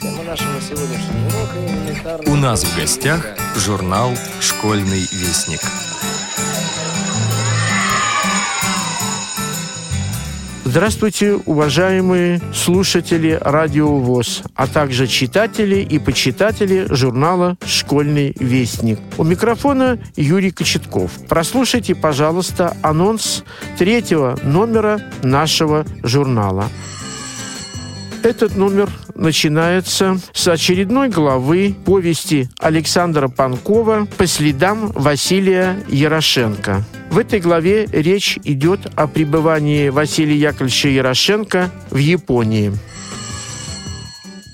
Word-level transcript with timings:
У 0.00 0.06
нас 2.36 2.62
в 2.62 2.76
гостях 2.76 3.26
журнал 3.56 4.12
«Школьный 4.40 5.00
вестник». 5.00 5.58
Здравствуйте, 10.64 11.34
уважаемые 11.34 12.40
слушатели 12.54 13.38
Радио 13.40 13.98
ВОЗ, 13.98 14.44
а 14.54 14.68
также 14.68 15.08
читатели 15.08 15.80
и 15.80 15.98
почитатели 15.98 16.86
журнала 16.90 17.56
«Школьный 17.66 18.36
вестник». 18.38 19.00
У 19.16 19.24
микрофона 19.24 19.98
Юрий 20.14 20.52
Кочетков. 20.52 21.10
Прослушайте, 21.28 21.96
пожалуйста, 21.96 22.76
анонс 22.82 23.42
третьего 23.78 24.38
номера 24.44 25.00
нашего 25.22 25.84
журнала. 26.04 26.68
Этот 28.22 28.56
номер 28.56 28.90
начинается 29.14 30.18
с 30.32 30.48
очередной 30.48 31.08
главы 31.08 31.76
повести 31.84 32.48
Александра 32.58 33.28
Панкова 33.28 34.08
«По 34.16 34.26
следам 34.26 34.90
Василия 34.92 35.76
Ярошенко». 35.88 36.84
В 37.10 37.18
этой 37.18 37.40
главе 37.40 37.86
речь 37.86 38.38
идет 38.44 38.80
о 38.96 39.06
пребывании 39.06 39.88
Василия 39.88 40.36
Яковлевича 40.36 40.88
Ярошенко 40.88 41.70
в 41.90 41.96
Японии. 41.96 42.72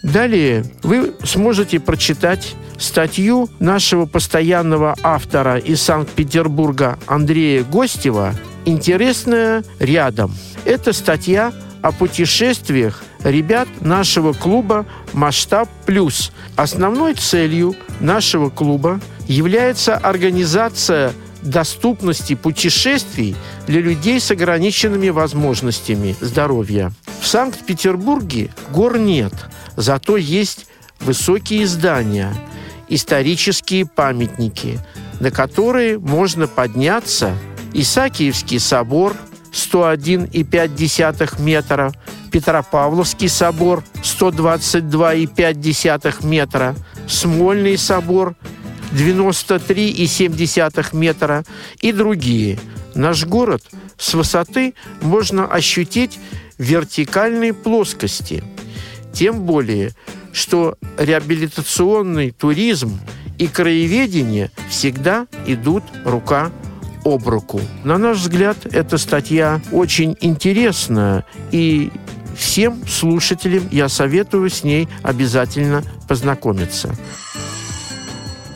Далее 0.02 0.64
вы 0.82 1.14
сможете 1.24 1.80
прочитать 1.80 2.54
статью 2.78 3.48
нашего 3.60 4.04
постоянного 4.04 4.94
автора 5.02 5.56
из 5.56 5.80
Санкт-Петербурга 5.82 6.98
Андрея 7.06 7.64
Гостева 7.64 8.34
«Интересная 8.66 9.64
рядом». 9.78 10.32
Это 10.66 10.92
статья 10.92 11.52
о 11.82 11.92
путешествиях 11.92 13.02
ребят 13.24 13.68
нашего 13.80 14.32
клуба 14.32 14.86
«Масштаб 15.12 15.68
Плюс». 15.86 16.32
Основной 16.56 17.14
целью 17.14 17.74
нашего 18.00 18.50
клуба 18.50 19.00
является 19.26 19.96
организация 19.96 21.12
доступности 21.42 22.34
путешествий 22.34 23.36
для 23.66 23.80
людей 23.80 24.20
с 24.20 24.30
ограниченными 24.30 25.08
возможностями 25.08 26.16
здоровья. 26.20 26.92
В 27.20 27.26
Санкт-Петербурге 27.26 28.50
гор 28.70 28.98
нет, 28.98 29.32
зато 29.76 30.16
есть 30.16 30.66
высокие 31.00 31.66
здания, 31.66 32.34
исторические 32.88 33.86
памятники, 33.86 34.78
на 35.20 35.30
которые 35.30 35.98
можно 35.98 36.46
подняться 36.46 37.34
Исаакиевский 37.72 38.58
собор 38.58 39.16
101,5 39.54 41.40
метра, 41.40 41.92
Петропавловский 42.30 43.28
собор 43.28 43.82
122,5 44.02 46.26
метра, 46.26 46.74
Смольный 47.06 47.78
собор 47.78 48.34
93,7 48.92 50.96
метра 50.96 51.44
и 51.80 51.92
другие. 51.92 52.58
Наш 52.94 53.24
город 53.24 53.62
с 53.96 54.12
высоты 54.14 54.74
можно 55.00 55.46
ощутить 55.46 56.18
в 56.58 56.62
вертикальной 56.62 57.52
плоскости. 57.52 58.42
Тем 59.12 59.42
более, 59.42 59.92
что 60.32 60.76
реабилитационный 60.98 62.32
туризм 62.32 62.98
и 63.38 63.46
краеведение 63.46 64.50
всегда 64.68 65.28
идут 65.46 65.84
рука 66.04 66.50
об 67.04 67.28
руку. 67.28 67.60
На 67.84 67.98
наш 67.98 68.18
взгляд, 68.18 68.56
эта 68.72 68.98
статья 68.98 69.60
очень 69.72 70.16
интересная, 70.20 71.24
и 71.52 71.90
всем 72.36 72.86
слушателям 72.88 73.68
я 73.70 73.88
советую 73.88 74.50
с 74.50 74.64
ней 74.64 74.88
обязательно 75.02 75.82
познакомиться. 76.08 76.94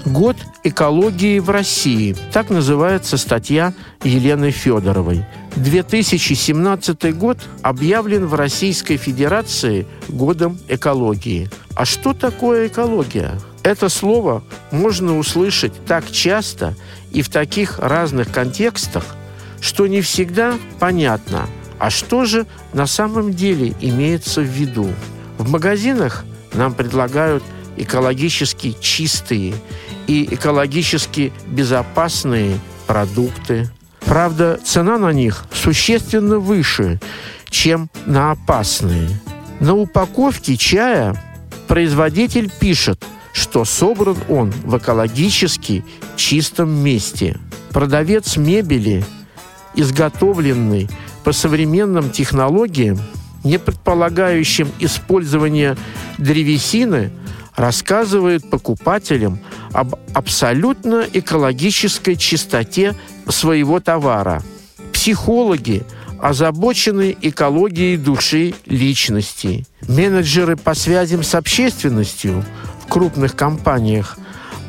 «Год 0.05 0.37
экологии 0.65 1.39
в 1.39 1.51
России». 1.51 2.17
Так 2.33 2.49
называется 2.49 3.19
статья 3.19 3.75
Елены 4.03 4.51
Федоровой. 4.51 5.27
2017 5.57 7.15
год 7.17 7.39
объявлен 7.63 8.27
в 8.27 8.35
Российской 8.35 8.97
Федерации 8.97 9.87
годом 10.09 10.59
экологии. 10.69 11.51
А 11.75 11.85
что 11.85 12.15
такое 12.15 12.69
экология? 12.69 13.39
Это 13.63 13.89
слово 13.89 14.43
можно 14.71 15.19
услышать 15.19 15.73
так 15.85 16.11
часто 16.11 16.75
и 17.11 17.23
в 17.23 17.29
таких 17.29 17.79
разных 17.79 18.31
контекстах, 18.31 19.05
что 19.61 19.87
не 19.87 20.01
всегда 20.01 20.55
понятно, 20.79 21.49
а 21.79 21.91
что 21.91 22.25
же 22.25 22.47
на 22.73 22.87
самом 22.87 23.35
деле 23.35 23.75
имеется 23.81 24.41
в 24.41 24.47
виду. 24.47 24.89
В 25.39 25.49
магазинах 25.51 26.25
нам 26.53 26.75
предлагают 26.75 27.43
экологически 27.77 28.77
чистые 28.81 29.55
и 30.07 30.29
экологически 30.35 31.33
безопасные 31.47 32.59
продукты. 32.87 33.71
Правда, 34.01 34.59
цена 34.65 34.99
на 34.99 35.13
них 35.13 35.45
существенно 35.53 36.39
выше, 36.39 37.01
чем 37.51 37.91
на 38.07 38.33
опасные. 38.33 39.09
На 39.61 39.75
упаковке 39.75 40.57
чая 40.57 41.15
производитель 41.67 42.51
пишет, 42.51 43.05
что 43.39 43.65
собран 43.65 44.17
он 44.29 44.51
в 44.51 44.77
экологически 44.77 45.85
чистом 46.17 46.71
месте. 46.71 47.39
Продавец 47.71 48.37
мебели, 48.37 49.05
изготовленный 49.75 50.89
по 51.25 51.33
современным 51.33 52.11
технологиям, 52.11 52.99
не 53.45 53.59
предполагающим 53.59 54.69
использование 54.81 55.77
древесины, 56.19 57.13
рассказывает 57.55 58.49
покупателям 58.51 59.39
об 59.73 59.95
абсолютно 60.15 61.05
экологической 61.13 62.17
чистоте 62.17 62.97
своего 63.29 63.79
товара. 63.81 64.43
Психологи 64.93 65.85
озабочены 66.21 67.17
экологией 67.21 67.97
души 67.97 68.55
личности. 68.67 69.67
Менеджеры 69.87 70.57
по 70.57 70.75
связям 70.75 71.23
с 71.23 71.35
общественностью 71.35 72.45
крупных 72.89 73.37
компаниях, 73.37 74.19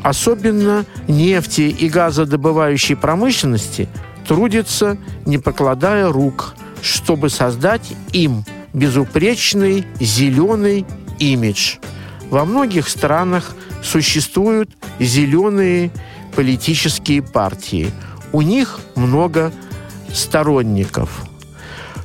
особенно 0.03 0.85
нефти 1.07 1.61
и 1.61 1.89
газодобывающей 1.89 2.95
промышленности, 2.95 3.87
трудятся, 4.27 4.97
не 5.25 5.37
покладая 5.37 6.07
рук, 6.11 6.55
чтобы 6.81 7.29
создать 7.29 7.93
им 8.13 8.43
безупречный 8.73 9.85
зеленый 9.99 10.85
имидж– 11.19 11.77
во 12.29 12.45
многих 12.45 12.87
странах 12.89 13.55
существуют 13.83 14.69
зеленые 14.99 15.91
политические 16.35 17.21
партии. 17.21 17.91
У 18.31 18.41
них 18.41 18.79
много 18.95 19.51
сторонников. 20.13 21.09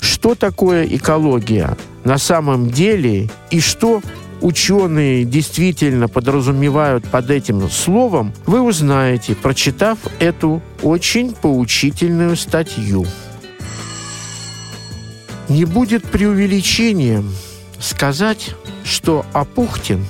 Что 0.00 0.34
такое 0.34 0.86
экология 0.86 1.76
на 2.04 2.19
самом 2.19 2.70
деле 2.70 3.31
и 3.50 3.60
что 3.60 4.02
ученые 4.44 5.25
действительно 5.25 6.06
подразумевают 6.06 7.06
под 7.06 7.31
этим 7.31 7.71
словом, 7.71 8.34
вы 8.44 8.60
узнаете, 8.60 9.34
прочитав 9.34 9.99
эту 10.21 10.62
очень 10.82 11.32
поучительную 11.32 12.37
статью. 12.37 13.06
Не 15.49 15.65
будет 15.65 16.05
преувеличением 16.05 17.32
сказать, 17.81 18.55
что 18.84 19.25
Апухтин 19.32 20.05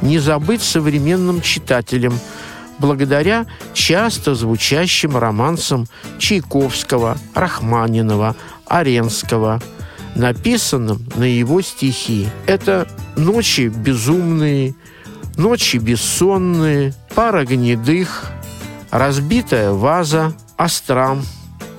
не 0.00 0.18
забыть 0.20 0.62
современным 0.62 1.42
читателям 1.42 2.18
благодаря 2.78 3.44
часто 3.74 4.34
звучащим 4.34 5.18
романсам 5.18 5.86
Чайковского, 6.18 7.18
Рахманинова, 7.34 8.36
Аренского, 8.66 9.60
написанным 10.16 11.06
на 11.14 11.24
его 11.24 11.60
стихи. 11.60 12.28
Это 12.46 12.88
«Ночи 13.16 13.68
безумные», 13.68 14.74
«Ночи 15.36 15.76
бессонные», 15.76 16.94
«Пара 17.14 17.44
гнедых», 17.44 18.32
«Разбитая 18.90 19.70
ваза», 19.72 20.34
«Острам». 20.56 21.22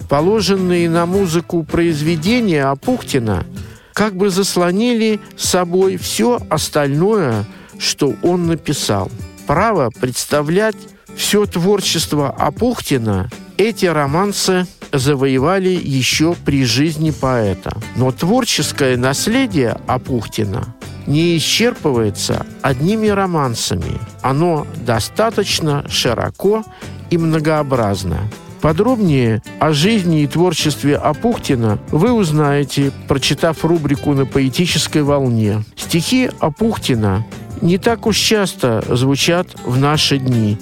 Положенные 0.09 0.89
на 0.89 1.05
музыку 1.05 1.63
произведения 1.63 2.63
Апухтина 2.63 3.45
как 3.91 4.15
бы 4.15 4.29
заслонили 4.29 5.19
собой 5.35 5.97
все 5.97 6.39
остальное– 6.49 7.45
что 7.79 8.15
он 8.21 8.47
написал. 8.47 9.11
Право 9.45 9.89
представлять 9.89 10.75
все 11.15 11.45
творчество 11.45 12.29
Апухтина 12.29 13.29
эти 13.57 13.85
романсы 13.85 14.67
завоевали 14.91 15.69
еще 15.69 16.35
при 16.45 16.65
жизни 16.65 17.11
поэта. 17.11 17.77
Но 17.95 18.11
творческое 18.11 18.97
наследие 18.97 19.77
Апухтина 19.87 20.75
не 21.07 21.37
исчерпывается 21.37 22.45
одними 22.61 23.07
романсами. 23.07 23.99
Оно 24.21 24.67
достаточно 24.85 25.85
широко 25.89 26.63
и 27.09 27.17
многообразно. 27.17 28.29
Подробнее 28.61 29.41
о 29.59 29.71
жизни 29.71 30.23
и 30.23 30.27
творчестве 30.27 30.97
Апухтина 30.97 31.79
вы 31.91 32.11
узнаете, 32.11 32.91
прочитав 33.07 33.63
рубрику 33.63 34.13
«На 34.13 34.25
поэтической 34.25 35.03
волне». 35.03 35.63
Стихи 35.75 36.29
Апухтина 36.39 37.25
не 37.61 37.77
так 37.77 38.05
уж 38.07 38.17
часто 38.17 38.83
звучат 38.89 39.47
в 39.63 39.77
наши 39.77 40.17
дни, 40.17 40.57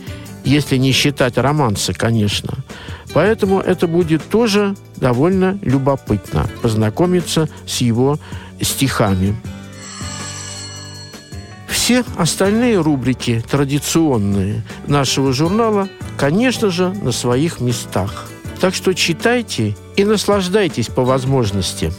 если 0.45 0.77
не 0.77 0.91
считать 0.91 1.37
романсы, 1.37 1.93
конечно. 1.93 2.53
Поэтому 3.13 3.59
это 3.59 3.87
будет 3.87 4.23
тоже 4.29 4.75
довольно 4.95 5.57
любопытно 5.61 6.47
познакомиться 6.61 7.49
с 7.65 7.81
его 7.81 8.19
стихами. 8.61 9.35
Все 11.67 12.03
остальные 12.17 12.79
рубрики, 12.79 13.43
традиционные 13.49 14.63
нашего 14.87 15.33
журнала, 15.33 15.89
конечно 16.17 16.69
же, 16.69 16.89
на 16.89 17.11
своих 17.11 17.59
местах. 17.59 18.29
Так 18.59 18.73
что 18.73 18.93
читайте 18.93 19.75
и 19.95 20.05
наслаждайтесь 20.05 20.87
по 20.87 21.03
возможности. 21.03 21.91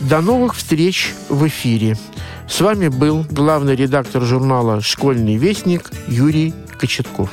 До 0.00 0.20
новых 0.20 0.56
встреч 0.56 1.12
в 1.28 1.46
эфире. 1.46 1.96
С 2.50 2.60
вами 2.60 2.88
был 2.88 3.24
главный 3.30 3.76
редактор 3.76 4.22
журнала 4.22 4.80
«Школьный 4.80 5.36
вестник» 5.36 5.88
Юрий 6.08 6.52
Кочетков. 6.78 7.30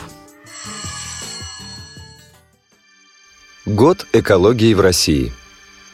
Год 3.65 4.05
экологии 4.13 4.75
в 4.75 4.79
России. 4.79 5.33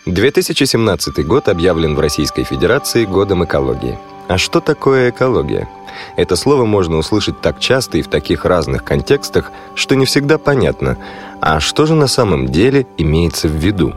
2017 0.06 1.26
год 1.26 1.48
объявлен 1.48 1.96
в 1.96 2.02
Российской 2.02 2.44
Федерации 2.44 3.06
годом 3.06 3.46
экологии. 3.46 3.98
А 4.28 4.38
что 4.38 4.60
такое 4.60 5.10
экология? 5.10 5.70
Это 6.18 6.36
слово 6.36 6.66
можно 6.66 6.98
услышать 6.98 7.40
так 7.40 7.62
часто 7.62 7.98
и 7.98 8.02
в 8.02 8.10
таких 8.10 8.44
разных 8.44 8.84
контекстах, 8.84 9.52
что 9.74 9.96
не 9.96 10.06
всегда 10.06 10.38
понятно, 10.38 10.98
а 11.40 11.62
что 11.62 11.86
же 11.86 11.96
на 11.96 12.08
самом 12.08 12.48
деле 12.50 12.86
имеется 12.98 13.48
в 13.48 13.54
виду. 13.54 13.94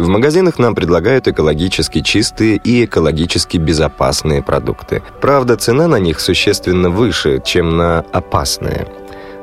В 0.00 0.08
магазинах 0.08 0.58
нам 0.58 0.74
предлагают 0.74 1.28
экологически 1.28 2.00
чистые 2.00 2.56
и 2.56 2.86
экологически 2.86 3.58
безопасные 3.58 4.42
продукты. 4.42 5.02
Правда, 5.20 5.58
цена 5.58 5.88
на 5.88 5.96
них 5.96 6.20
существенно 6.20 6.88
выше, 6.88 7.42
чем 7.44 7.76
на 7.76 7.98
опасные. 8.10 8.86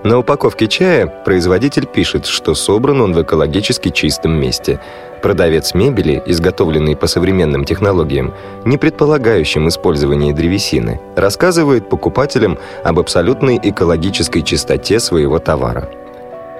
На 0.04 0.18
упаковке 0.18 0.68
чая 0.68 1.06
производитель 1.06 1.86
пишет, 1.86 2.25
что 2.25 2.56
собран 2.56 3.01
он 3.01 3.13
в 3.13 3.21
экологически 3.21 3.89
чистом 3.89 4.31
месте. 4.31 4.81
Продавец 5.21 5.75
мебели, 5.75 6.24
изготовленный 6.25 6.95
по 6.95 7.06
современным 7.06 7.63
технологиям, 7.63 8.33
не 8.65 8.77
предполагающим 8.80 9.68
использование 9.68 10.33
древесины, 10.33 11.00
рассказывает 11.15 11.88
покупателям 11.88 12.57
об 12.83 12.98
абсолютной 12.98 13.59
экологической 13.62 14.42
чистоте 14.42 15.00
своего 15.00 15.38
товара. 15.38 15.88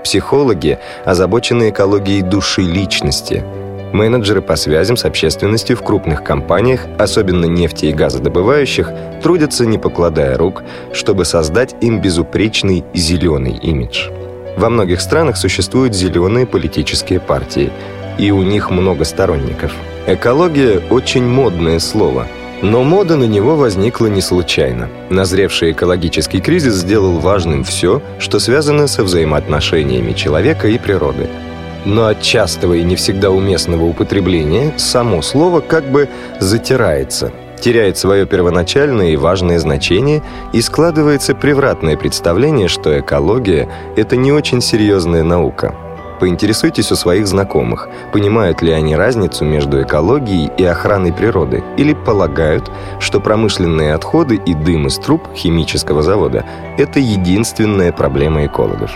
Психологи 0.04 0.78
озабочены 1.04 1.72
экологией 1.72 2.22
души 2.22 2.62
личности– 2.62 3.44
Менеджеры 3.94 4.42
по 4.42 4.56
связям 4.58 4.98
с 4.98 5.06
общественностью 5.06 5.78
в 5.78 5.82
крупных 5.82 6.24
компаниях, 6.24 6.82
особенно 6.98 7.46
нефти 7.46 7.86
и 7.86 7.94
газодобывающих, 7.94 8.92
трудятся 9.24 9.66
не 9.66 9.78
покладая 9.78 10.38
рук, 10.38 10.64
чтобы 10.92 11.24
создать 11.24 11.76
им 11.82 12.02
безупречный 12.02 12.84
зеленый 12.94 13.54
имидж. 13.54 14.10
Во 14.58 14.70
многих 14.70 15.00
странах 15.00 15.38
существуют 15.38 15.96
зеленые 15.96 16.46
политические 16.46 17.20
партии, 17.20 17.72
и 18.18 18.32
у 18.32 18.42
них 18.42 18.72
много 18.72 19.06
сторонников. 19.06 19.74
Экология– 20.06 20.82
очень 20.90 21.24
модное 21.24 21.80
слово, 21.80 22.28
но 22.62 22.84
мода 22.84 23.16
на 23.16 23.26
него 23.26 23.56
возникла 23.56 24.08
не 24.08 24.22
случайно. 24.22 24.90
Назревший 25.10 25.72
экологический 25.72 26.42
кризис 26.42 26.74
сделал 26.74 27.20
важным 27.20 27.64
все, 27.64 28.02
что 28.20 28.40
связано 28.40 28.88
со 28.88 29.04
взаимоотношениями 29.04 30.14
человека 30.14 30.68
и 30.68 30.78
природы– 30.78 31.30
но 31.88 32.08
от 32.08 32.22
частого 32.22 32.74
и 32.74 32.84
не 32.84 32.98
всегда 32.98 33.32
уместного 33.32 33.86
употребления 33.86 34.74
само 34.78 35.22
слово 35.22 35.62
как 35.62 35.90
бы 35.90 36.10
затирается, 36.40 37.32
теряет 37.62 37.98
свое 37.98 38.26
первоначальное 38.26 39.12
и 39.12 39.16
важное 39.16 39.58
значение 39.58 40.22
и 40.52 40.62
складывается 40.62 41.34
превратное 41.34 41.96
представление, 41.96 42.68
что 42.68 43.00
экология– 43.00 43.70
это 43.96 44.18
не 44.18 44.34
очень 44.34 44.62
серьезная 44.62 45.24
наука. 45.24 45.74
Поинтересуйтесь 46.20 46.92
у 46.92 46.96
своих 46.96 47.26
знакомых, 47.26 47.88
понимают 48.12 48.62
ли 48.62 48.72
они 48.72 48.96
разницу 48.96 49.46
между 49.46 49.82
экологией 49.82 50.52
и 50.58 50.66
охраной 50.66 51.14
природы, 51.14 51.64
или 51.78 51.94
полагают, 51.94 52.70
что 53.00 53.22
промышленные 53.22 53.94
отходы 53.94 54.36
и 54.36 54.54
дым 54.54 54.88
из 54.88 54.98
труб 54.98 55.22
химического 55.36 56.02
завода– 56.02 56.44
это 56.78 57.00
единственная 57.00 57.94
проблема 57.94 58.46
экологов. 58.46 58.92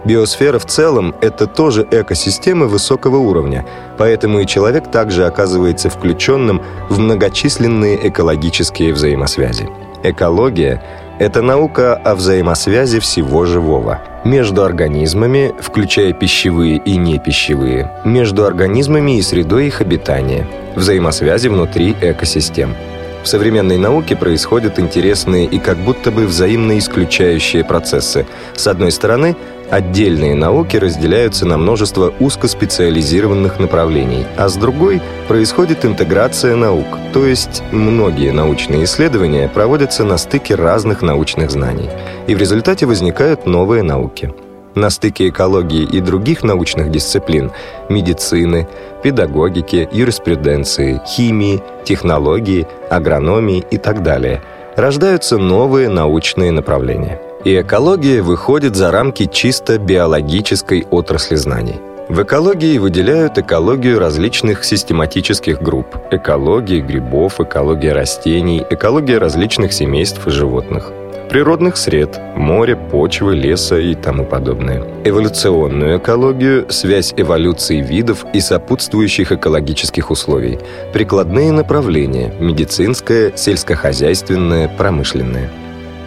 Биосфера 0.04 0.58
в 0.58 0.66
целом– 0.66 1.14
это 1.20 1.46
тоже 1.46 1.86
экосистемы 1.90 2.66
высокого 2.66 3.16
уровня, 3.16 3.64
поэтому 3.98 4.40
и 4.40 4.46
человек 4.46 4.90
также 4.90 5.26
оказывается 5.26 5.90
включенным 5.90 6.60
в 6.90 6.98
многочисленные 6.98 8.08
экологические 8.08 8.92
взаимосвязи. 8.92 9.68
Экология– 10.02 10.82
это 11.18 11.42
наука 11.42 11.94
о 11.94 12.14
взаимосвязи 12.14 12.98
всего 13.00 13.44
живого– 13.44 14.00
между 14.24 14.62
организмами, 14.62 15.52
включая 15.60 16.12
пищевые 16.12 16.76
и 16.76 16.96
непищевые, 16.96 17.90
между 18.04 18.44
организмами 18.44 19.18
и 19.18 19.22
средой 19.22 19.66
их 19.66 19.80
обитания, 19.80 20.46
взаимосвязи 20.76 21.48
внутри 21.48 21.96
экосистем– 22.00 22.76
в 23.22 23.28
современной 23.28 23.78
науке 23.78 24.16
происходят 24.16 24.78
интересные 24.78 25.46
и 25.46 25.58
как 25.58 25.78
будто 25.78 26.10
бы 26.10 26.26
взаимно 26.26 26.78
исключающие 26.78 27.64
процессы. 27.64 28.26
С 28.54 28.66
одной 28.66 28.92
стороны, 28.92 29.36
отдельные 29.70 30.34
науки 30.34 30.76
разделяются 30.76 31.46
на 31.46 31.56
множество 31.56 32.12
узкоспециализированных 32.20 33.58
направлений, 33.58 34.26
а 34.36 34.48
с 34.48 34.56
другой 34.56 35.00
происходит 35.28 35.84
интеграция 35.84 36.56
наук, 36.56 36.86
то 37.12 37.26
есть 37.26 37.62
многие 37.72 38.32
научные 38.32 38.84
исследования 38.84 39.48
проводятся 39.48 40.04
на 40.04 40.18
стыке 40.18 40.56
разных 40.56 41.00
научных 41.00 41.50
знаний, 41.50 41.88
и 42.26 42.34
в 42.34 42.38
результате 42.38 42.86
возникают 42.86 43.46
новые 43.46 43.82
науки 43.82 44.32
на 44.74 44.90
стыке 44.90 45.28
экологии 45.28 45.82
и 45.82 46.00
других 46.00 46.42
научных 46.42 46.90
дисциплин– 46.90 47.52
медицины, 47.88 48.68
педагогики, 49.02 49.88
юриспруденции, 49.92 51.00
химии, 51.06 51.62
технологии, 51.84 52.66
агрономии 52.90 53.64
и 53.70 53.78
так 53.78 54.02
далее– 54.02 54.42
рождаются 54.76 55.38
новые 55.38 55.88
научные 55.88 56.50
направления. 56.50 57.20
И 57.44 57.60
экология 57.60 58.22
выходит 58.22 58.76
за 58.76 58.90
рамки 58.90 59.26
чисто 59.26 59.78
биологической 59.78 60.86
отрасли 60.90 61.36
знаний. 61.36 61.80
В 62.08 62.22
экологии 62.22 62.78
выделяют 62.78 63.38
экологию 63.38 63.98
различных 63.98 64.64
систематических 64.64 65.62
групп. 65.62 65.96
Экология 66.10 66.80
грибов, 66.80 67.40
экология 67.40 67.92
растений, 67.92 68.64
экология 68.70 69.18
различных 69.18 69.72
семейств 69.72 70.26
и 70.26 70.30
животных 70.30 70.92
природных 71.32 71.78
сред– 71.78 72.20
моря, 72.36 72.76
почвы, 72.76 73.34
леса 73.34 73.78
и 73.78 73.94
тому 73.94 74.26
подобное. 74.26 74.84
Эволюционную 75.02 75.96
экологию– 75.96 76.66
связь 76.68 77.14
эволюции 77.16 77.80
видов 77.80 78.26
и 78.34 78.40
сопутствующих 78.40 79.32
экологических 79.32 80.10
условий. 80.10 80.58
Прикладные 80.92 81.50
направления– 81.50 82.34
медицинское, 82.38 83.32
сельскохозяйственное, 83.34 84.68
промышленное. 84.68 85.48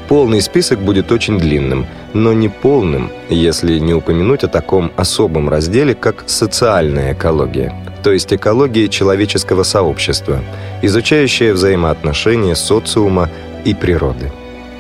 Полный 0.08 0.44
список 0.44 0.78
будет 0.78 1.12
очень 1.12 1.40
длинным, 1.40 1.88
но 2.14 2.32
не 2.32 2.48
полным, 2.48 3.10
если 3.28 3.80
не 3.80 3.96
упомянуть 3.96 4.44
о 4.44 4.48
таком 4.48 4.92
особом 4.96 5.50
разделе, 5.50 5.96
как 5.96 6.26
социальная 6.28 7.14
экология, 7.14 7.74
то 8.04 8.12
есть 8.12 8.32
экология 8.32 8.88
человеческого 8.90 9.64
сообщества, 9.64 10.42
изучающая 10.84 11.52
взаимоотношения 11.54 12.54
социума 12.54 13.32
и 13.66 13.74
природы. 13.74 14.30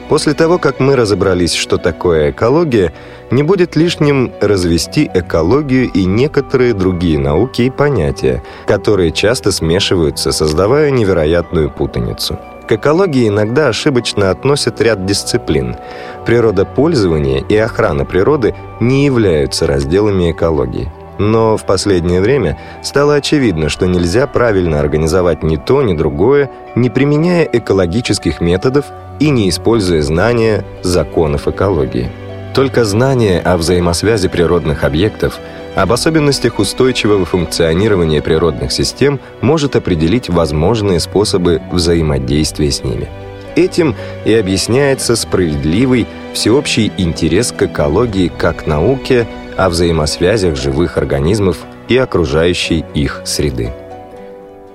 После 0.09 0.33
того, 0.33 0.59
как 0.59 0.79
мы 0.79 0.95
разобрались, 0.95 1.53
что 1.53 1.77
такое 1.77 2.29
экология, 2.31 2.93
не 3.31 3.41
будет 3.41 3.75
лишним 3.75 4.31
развести 4.39 5.09
экологию 5.13 5.89
и 5.91 6.05
некоторые 6.05 6.73
другие 6.73 7.17
науки 7.17 7.63
и 7.63 7.69
понятия, 7.71 8.43
которые 8.67 9.11
часто 9.11 9.51
смешиваются, 9.51 10.31
создавая 10.31 10.91
невероятную 10.91 11.71
путаницу. 11.71 12.37
К 12.67 12.73
экологии 12.73 13.27
иногда 13.27 13.67
ошибочно 13.67 14.29
относят 14.29 14.79
ряд 14.81 15.05
дисциплин. 15.05 15.75
Природопользование 16.25 17.43
и 17.47 17.55
охрана 17.57 18.05
природы 18.05 18.55
не 18.79 19.05
являются 19.05 19.67
разделами 19.67 20.31
экологии. 20.31 20.91
Но 21.17 21.57
в 21.57 21.65
последнее 21.65 22.21
время 22.21 22.57
стало 22.81 23.15
очевидно, 23.15 23.69
что 23.69 23.85
нельзя 23.85 24.27
правильно 24.27 24.79
организовать 24.79 25.43
ни 25.43 25.55
то, 25.55 25.81
ни 25.81 25.95
другое, 25.95 26.49
не 26.75 26.89
применяя 26.89 27.43
экологических 27.43 28.41
методов 28.41 28.85
и 29.19 29.29
не 29.29 29.49
используя 29.49 30.01
знания 30.01 30.65
законов 30.83 31.47
экологии. 31.47 32.09
Только 32.53 32.85
знание 32.85 33.41
о 33.41 33.57
взаимосвязи 33.57 34.29
природных 34.29 34.83
объектов, 34.83 35.39
об 35.75 35.91
особенностях 35.91 36.59
устойчивого 36.59 37.25
функционирования 37.25 38.21
природных 38.21 38.71
систем 38.71 39.19
может 39.41 39.75
определить 39.75 40.29
возможные 40.29 41.01
способы 41.01 41.61
взаимодействия 41.71 42.71
с 42.71 42.81
ними. 42.81 43.09
Этим 43.57 43.95
и 44.25 44.33
объясняется 44.33 45.15
справедливый 45.15 46.07
всеобщий 46.33 46.91
интерес 46.97 47.51
к 47.51 47.63
экологии 47.63 48.29
как 48.29 48.67
науке 48.67 49.27
о 49.57 49.69
взаимосвязях 49.69 50.55
живых 50.55 50.97
организмов 50.97 51.57
и 51.87 51.97
окружающей 51.97 52.83
их 52.93 53.21
среды. 53.25 53.73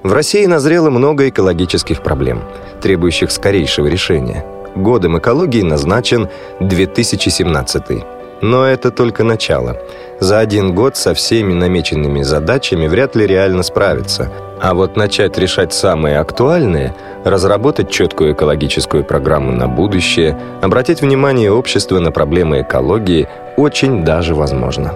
В 0.03 0.13
России 0.13 0.47
назрело 0.47 0.91
много 0.91 1.29
экологических 1.29 2.03
проблем, 2.03 2.43
требующих 2.81 3.31
скорейшего 3.31 3.87
решения. 3.87 4.45
Годом 4.75 5.19
экологии 5.19 5.63
назначен 5.63 6.29
2017 6.61 8.05
но 8.43 8.65
это 8.65 8.91
только 8.91 9.25
начало. 9.25 9.77
За 10.19 10.39
один 10.39 10.75
год 10.75 10.97
со 10.97 11.15
всеми 11.15 11.53
намеченными 11.53 12.23
задачами 12.23 12.87
вряд 12.87 13.17
ли 13.17 13.27
реально 13.27 13.63
справиться. 13.63 14.31
А 14.61 14.75
вот 14.75 14.97
начать 14.97 15.39
решать 15.39 15.73
самые 15.73 16.19
актуальные, 16.19 16.95
разработать 17.25 17.91
четкую 17.91 18.35
экологическую 18.35 19.05
программу 19.05 19.53
на 19.53 19.69
будущее, 19.69 20.39
обратить 20.61 21.01
внимание 21.01 21.51
общества 21.51 21.99
на 21.99 22.13
проблемы 22.13 22.61
экологии 22.61 23.27
очень 23.57 24.05
даже 24.05 24.35
возможно. 24.35 24.93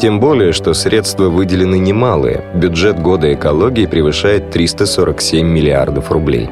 Тем 0.00 0.20
более, 0.20 0.52
что 0.52 0.72
средства 0.72 1.28
выделены 1.28 1.78
немалые. 1.78 2.44
Бюджет 2.54 2.98
года 3.00 3.34
экологии 3.34 3.84
превышает 3.84 4.50
347 4.50 5.46
миллиардов 5.46 6.10
рублей. 6.10 6.48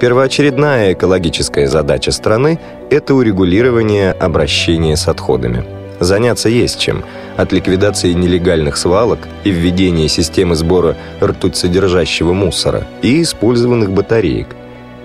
Первоочередная 0.00 0.92
экологическая 0.92 1.66
задача 1.66 2.10
страны– 2.12 2.60
это 2.90 3.14
урегулирование 3.14 4.12
обращения 4.12 4.96
с 4.96 5.08
отходами. 5.08 5.77
Заняться 6.00 6.48
есть 6.48 6.78
чем. 6.78 7.04
От 7.36 7.52
ликвидации 7.52 8.12
нелегальных 8.12 8.76
свалок 8.76 9.20
и 9.44 9.50
введения 9.50 10.08
системы 10.08 10.54
сбора 10.54 10.96
ртуть-содержащего 11.20 12.32
мусора 12.32 12.86
и 13.02 13.22
использованных 13.22 13.92
батареек 13.92 14.48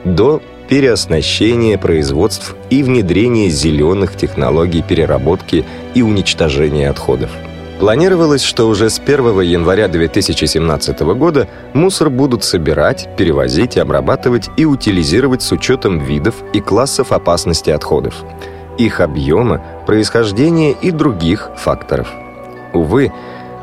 до 0.04 0.42
переоснащения 0.70 1.78
производств 1.78 2.56
и 2.70 2.84
внедрения 2.84 3.50
зеленых 3.50 4.16
технологий 4.16 4.82
переработки 4.82 5.66
и 5.94 6.02
уничтожения 6.02 6.90
отходов. 6.90 7.30
Планировалось, 7.80 8.44
что 8.44 8.70
уже 8.70 8.90
с 8.90 9.00
1 9.00 9.42
января 9.42 9.88
2017 9.88 11.02
года 11.02 11.50
мусор 11.74 12.10
будут 12.10 12.44
собирать, 12.44 13.10
перевозить, 13.18 13.78
обрабатывать 13.78 14.50
и 14.56 14.64
утилизировать 14.64 15.42
с 15.42 15.52
учетом 15.52 16.00
видов 16.00 16.36
и 16.54 16.62
классов 16.62 17.12
опасности 17.12 17.72
отходов, 17.72 18.24
их 18.78 19.00
объема, 19.00 19.62
происхождения 19.86 20.72
и 20.72 20.92
других 20.92 21.52
факторов. 21.56 22.08
Увы, 22.74 23.12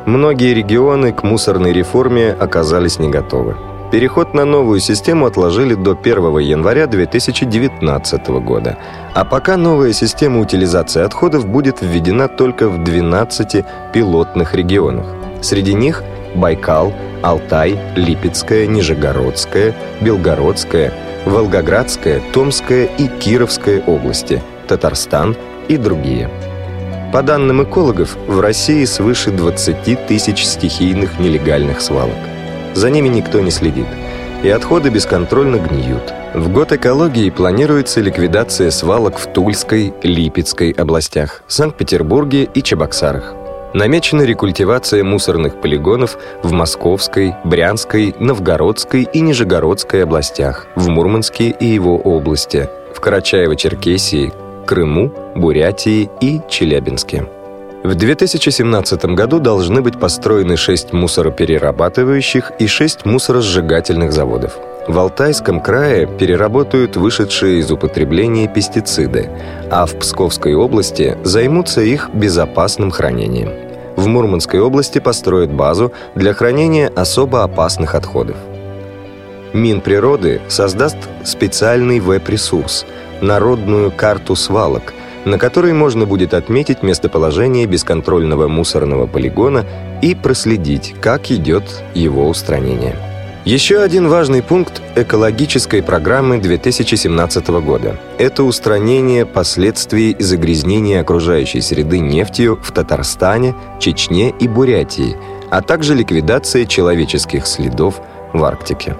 многие 0.06 0.54
регионы 0.54 1.12
к 1.12 1.22
мусорной 1.22 1.72
реформе 1.72 2.30
оказались 2.32 2.98
не 2.98 3.08
готовы. 3.08 3.56
Переход 3.90 4.34
на 4.34 4.44
новую 4.44 4.78
систему 4.78 5.26
отложили 5.26 5.74
до 5.74 5.98
1 6.00 6.38
января 6.38 6.86
2019 6.86 8.28
года. 8.40 8.78
А 9.14 9.24
пока 9.24 9.56
новая 9.56 9.92
система 9.92 10.38
утилизации 10.38 11.02
отходов 11.02 11.48
будет 11.48 11.82
введена 11.82 12.28
только 12.28 12.68
в 12.68 12.84
12 12.84 13.64
пилотных 13.92 14.54
регионах. 14.54 15.06
Среди 15.42 15.74
них 15.74 16.04
Байкал, 16.36 16.92
Алтай, 17.22 17.78
Липецкая, 17.96 18.68
Нижегородская, 18.68 19.74
Белгородская, 20.00 20.92
Волгоградская, 21.26 22.22
Томская 22.32 22.84
и 22.84 23.08
Кировская 23.08 23.82
области, 23.82 24.40
Татарстан 24.70 25.36
и 25.68 25.76
другие. 25.76 26.30
По 27.12 27.22
данным 27.22 27.64
экологов, 27.64 28.16
в 28.28 28.38
России 28.38 28.84
свыше 28.84 29.32
20 29.32 30.06
тысяч 30.06 30.44
стихийных 30.44 31.18
нелегальных 31.18 31.80
свалок. 31.80 32.14
За 32.74 32.88
ними 32.88 33.08
никто 33.08 33.40
не 33.40 33.50
следит. 33.50 33.88
И 34.44 34.48
отходы 34.48 34.90
бесконтрольно 34.90 35.56
гниют. 35.56 36.14
В 36.34 36.52
год 36.52 36.70
экологии 36.70 37.30
планируется 37.30 38.00
ликвидация 38.00 38.70
свалок 38.70 39.18
в 39.18 39.32
Тульской, 39.32 39.92
Липецкой 40.04 40.70
областях, 40.70 41.42
Санкт-Петербурге 41.48 42.44
и 42.44 42.62
Чебоксарах. 42.62 43.34
Намечена 43.74 44.22
рекультивация 44.22 45.02
мусорных 45.02 45.60
полигонов 45.60 46.16
в 46.44 46.52
Московской, 46.52 47.34
Брянской, 47.44 48.14
Новгородской 48.20 49.08
и 49.12 49.20
Нижегородской 49.20 50.04
областях, 50.04 50.68
в 50.76 50.88
Мурманске 50.88 51.50
и 51.50 51.66
его 51.66 51.96
области, 51.96 52.68
в 52.94 53.00
Карачаево-Черкесии, 53.00 54.32
Крыму, 54.70 55.12
Бурятии 55.34 56.08
и 56.20 56.40
Челябинске. 56.48 57.24
В 57.82 57.96
2017 57.96 59.04
году 59.16 59.40
должны 59.40 59.82
быть 59.82 59.98
построены 59.98 60.56
6 60.56 60.92
мусороперерабатывающих 60.92 62.52
и 62.60 62.68
6 62.68 63.04
мусоросжигательных 63.04 64.12
заводов. 64.12 64.56
В 64.86 64.96
Алтайском 64.96 65.60
крае 65.60 66.06
переработают 66.06 66.96
вышедшие 66.96 67.58
из 67.58 67.72
употребления 67.72 68.46
пестициды, 68.46 69.28
а 69.72 69.86
в 69.86 69.98
Псковской 69.98 70.54
области 70.54 71.18
займутся 71.24 71.80
их 71.80 72.08
безопасным 72.14 72.92
хранением. 72.92 73.50
В 73.96 74.06
Мурманской 74.06 74.60
области 74.60 75.00
построят 75.00 75.50
базу 75.50 75.90
для 76.14 76.32
хранения 76.32 76.92
особо 76.94 77.42
опасных 77.42 77.96
отходов. 77.96 78.36
Минприроды 79.52 80.40
создаст 80.46 80.98
специальный 81.24 81.98
веб-ресурс– 81.98 82.86
народную 83.22 83.90
карту 83.90 84.36
свалок– 84.36 84.94
на 85.24 85.38
которой 85.38 85.72
можно 85.72 86.06
будет 86.06 86.34
отметить 86.34 86.82
местоположение 86.82 87.66
бесконтрольного 87.66 88.48
мусорного 88.48 89.06
полигона 89.06 89.64
и 90.02 90.14
проследить, 90.14 90.94
как 91.00 91.30
идет 91.30 91.64
его 91.94 92.28
устранение. 92.28 92.96
Еще 93.46 93.80
один 93.80 94.08
важный 94.08 94.42
пункт 94.42 94.82
экологической 94.96 95.82
программы 95.82 96.38
2017 96.38 97.48
года– 97.48 97.98
это 98.18 98.44
устранение 98.44 99.24
последствий 99.24 100.14
загрязнения 100.18 101.00
окружающей 101.00 101.62
среды 101.62 102.00
нефтью 102.00 102.58
в 102.62 102.70
Татарстане, 102.70 103.54
Чечне 103.78 104.30
и 104.38 104.46
Бурятии, 104.46 105.16
а 105.50 105.62
также 105.62 105.94
ликвидация 105.94 106.66
человеческих 106.66 107.46
следов 107.46 108.00
в 108.34 108.44
Арктике. 108.44 108.96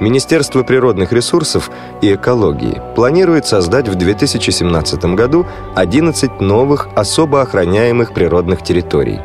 Министерство 0.00 0.64
природных 0.64 1.12
ресурсов 1.12 1.70
и 2.02 2.14
экологии 2.14 2.80
планирует 2.96 3.46
создать 3.46 3.88
в 3.88 3.94
2017 3.94 5.04
году 5.14 5.46
11 5.76 6.40
новых 6.40 6.88
особо 6.96 7.42
охраняемых 7.42 8.12
природных 8.12 8.62
территорий. 8.62 9.20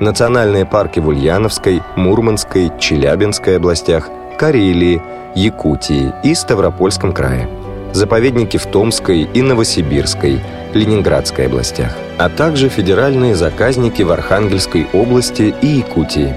Национальные 0.00 0.66
парки 0.66 1.00
в 1.00 1.08
Ульяновской, 1.08 1.82
Мурманской, 1.96 2.70
Челябинской 2.78 3.56
областях, 3.56 4.08
Карелии, 4.38 5.00
Якутии 5.34 6.12
и 6.22 6.34
Ставропольском 6.34 7.12
крае. 7.12 7.48
заповедники 7.92 8.56
в 8.56 8.66
Томской 8.66 9.22
и 9.22 9.40
Новосибирской, 9.40 10.40
Ленинградской 10.74 11.46
областях, 11.46 11.96
а 12.18 12.28
также 12.28 12.68
федеральные 12.68 13.36
заказники 13.36 14.02
в 14.02 14.10
Архангельской 14.10 14.88
области 14.92 15.54
и 15.62 15.66
Якутии. 15.66 16.34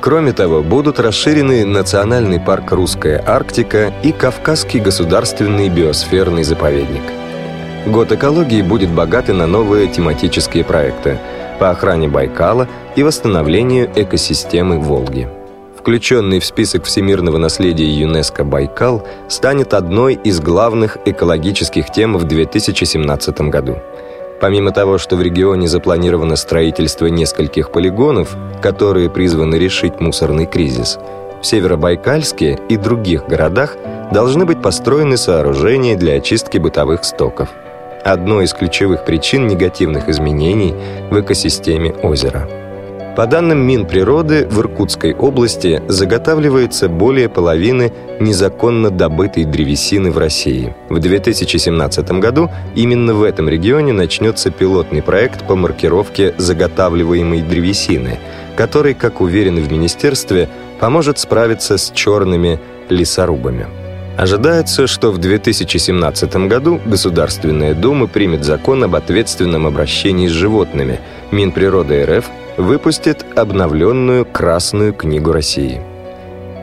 Кроме 0.00 0.32
того, 0.32 0.62
будут 0.62 0.98
расширены 0.98 1.66
Национальный 1.66 2.40
парк 2.40 2.72
«Русская 2.72 3.22
Арктика» 3.26 3.92
и 4.02 4.12
Кавказский 4.12 4.80
государственный 4.80 5.68
биосферный 5.68 6.42
заповедник. 6.42 7.02
Год 7.86 8.10
экологии 8.10 8.62
будет 8.62 8.90
богатый 8.90 9.34
на 9.34 9.46
новые 9.46 9.88
тематические 9.88 10.64
проекты 10.64 11.18
по 11.58 11.68
охране 11.68 12.08
Байкала 12.08 12.66
и 12.96 13.02
восстановлению 13.02 13.90
экосистемы 13.94 14.78
Волги. 14.78 15.28
Включенный 15.78 16.40
в 16.40 16.46
список 16.46 16.84
всемирного 16.84 17.36
наследия 17.36 17.86
ЮНЕСКО 17.86 18.44
Байкал 18.44 19.06
станет 19.28 19.74
одной 19.74 20.14
из 20.14 20.40
главных 20.40 20.96
экологических 21.04 21.92
тем 21.92 22.16
в 22.16 22.24
2017 22.24 23.40
году– 23.42 23.76
Помимо 24.40 24.72
того, 24.72 24.96
что 24.96 25.16
в 25.16 25.22
регионе 25.22 25.68
запланировано 25.68 26.36
строительство 26.36 27.06
нескольких 27.06 27.70
полигонов, 27.70 28.34
которые 28.62 29.10
призваны 29.10 29.56
решить 29.56 30.00
мусорный 30.00 30.46
кризис, 30.46 30.98
в 31.42 31.46
Северобайкальске 31.46 32.58
и 32.68 32.76
других 32.76 33.26
городах 33.26 33.76
должны 34.12 34.46
быть 34.46 34.62
построены 34.62 35.16
сооружения 35.16 35.96
для 35.96 36.14
очистки 36.14 36.58
бытовых 36.58 37.04
стоков. 37.04 37.50
Одной 38.02 38.44
из 38.44 38.54
ключевых 38.54 39.04
причин 39.04 39.46
негативных 39.46 40.08
изменений 40.08 40.74
в 41.10 41.20
экосистеме 41.20 41.92
озера– 41.92 42.48
по 43.20 43.26
данным 43.26 43.58
Минприроды, 43.66 44.46
в 44.46 44.60
Иркутской 44.60 45.12
области 45.12 45.82
заготавливается 45.88 46.88
более 46.88 47.28
половины 47.28 47.92
незаконно 48.18 48.88
добытой 48.90 49.44
древесины 49.44 50.10
в 50.10 50.16
России. 50.16 50.74
В 50.88 50.98
2017 50.98 52.12
году 52.12 52.50
именно 52.74 53.12
в 53.12 53.22
этом 53.22 53.46
регионе 53.46 53.92
начнется 53.92 54.50
пилотный 54.50 55.02
проект 55.02 55.46
по 55.46 55.54
маркировке 55.54 56.34
заготавливаемой 56.38 57.42
древесины, 57.42 58.18
который, 58.56 58.94
как 58.94 59.20
уверены 59.20 59.60
в 59.60 59.70
министерстве, 59.70 60.48
поможет 60.78 61.18
справиться 61.18 61.76
с 61.76 61.90
черными 61.90 62.58
лесорубами. 62.88 63.66
Ожидается, 64.20 64.86
что 64.86 65.12
в 65.12 65.18
2017 65.18 66.36
году 66.46 66.78
Государственная 66.84 67.72
Дума 67.72 68.06
примет 68.06 68.44
закон 68.44 68.84
об 68.84 68.94
ответственном 68.94 69.66
обращении 69.66 70.28
с 70.28 70.32
животными. 70.32 71.00
Минприроды 71.30 72.04
РФ 72.04 72.28
выпустит 72.56 73.24
обновленную 73.36 74.24
Красную 74.24 74.92
книгу 74.92 75.30
России. 75.32 75.80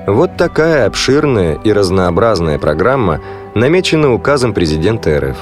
Вот 0.08 0.36
такая 0.36 0.86
обширная 0.86 1.56
и 1.64 1.72
разнообразная 1.72 2.60
программа 2.60 3.22
намечена 3.56 4.14
указом 4.14 4.54
президента 4.54 5.20
РФ. 5.20 5.38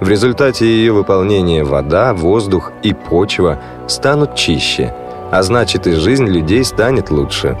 В 0.00 0.08
результате 0.08 0.66
ее 0.66 0.92
выполнения 0.92 1.64
вода, 1.64 2.14
воздух 2.14 2.72
и 2.84 2.92
почва 2.92 3.58
станут 3.88 4.36
чище, 4.36 4.94
а 5.32 5.42
значит 5.42 5.88
и 5.88 5.92
жизнь 5.92 6.26
людей 6.26 6.64
станет 6.64 7.10
лучше. 7.10 7.58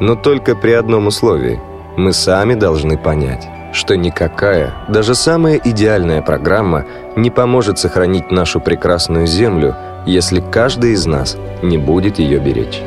Но 0.00 0.16
только 0.16 0.54
при 0.54 0.72
одном 0.72 1.06
условии– 1.06 1.60
мы 1.94 2.14
сами 2.14 2.54
должны 2.54 2.96
понять, 2.96 3.46
что 3.74 3.98
никакая, 3.98 4.72
даже 4.88 5.14
самая 5.14 5.60
идеальная 5.62 6.22
программа 6.22 6.86
не 7.16 7.30
поможет 7.30 7.78
сохранить 7.78 8.30
нашу 8.30 8.60
прекрасную 8.60 9.26
Землю– 9.26 9.76
если 10.06 10.42
каждый 10.52 10.92
из 10.92 11.06
нас 11.06 11.36
не 11.62 11.78
будет 11.78 12.18
ее 12.18 12.38
беречь. 12.38 12.80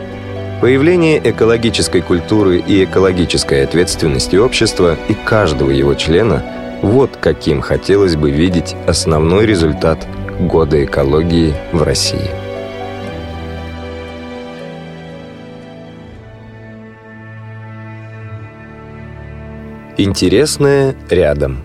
Появление 0.62 1.22
экологической 1.24 2.02
культуры 2.02 2.60
и 2.60 2.84
экологической 2.84 3.64
ответственности 3.64 4.36
общества 4.36 4.98
и 5.10 5.14
каждого 5.14 5.72
его 5.72 5.94
члена– 5.94 6.44
вот 6.82 7.18
каким 7.18 7.62
хотелось 7.62 8.16
бы 8.16 8.30
видеть 8.30 8.76
основной 8.86 9.46
результат 9.46 10.08
Года 10.40 10.84
экологии 10.84 11.56
в 11.72 11.82
России. 11.82 12.30
Интересное 19.98 20.94
рядом. 21.10 21.64